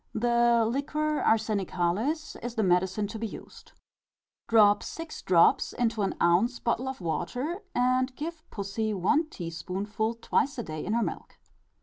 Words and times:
The 0.15 0.65
liquor 0.67 1.21
arsenicalis 1.21 2.35
is 2.41 2.55
the 2.55 2.63
medicine 2.63 3.05
to 3.05 3.19
be 3.19 3.27
used: 3.27 3.73
drop 4.47 4.81
six 4.81 5.21
drops 5.21 5.73
into 5.73 6.01
an 6.01 6.15
ounce 6.19 6.57
bottle 6.57 6.87
of 6.87 7.01
water, 7.01 7.61
and 7.75 8.15
give 8.15 8.41
pussy 8.49 8.95
one 8.95 9.29
teaspoonful 9.29 10.15
twice 10.15 10.57
a 10.57 10.63
day 10.63 10.83
in 10.83 10.93
her 10.93 11.03
milk. 11.03 11.37